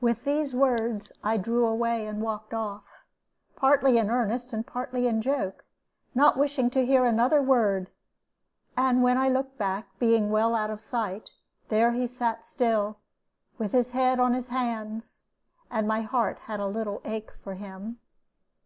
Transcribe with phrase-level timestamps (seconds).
[0.00, 2.86] With these words, I drew away and walked off,
[3.54, 5.66] partly in earnest and partly in joke,
[6.14, 7.90] not wishing to hear another word;
[8.78, 11.28] and when I looked back, being well out of sight,
[11.68, 12.96] there he sat still,
[13.58, 15.20] with his head on his hands,
[15.70, 17.98] and my heart had a little ache for him.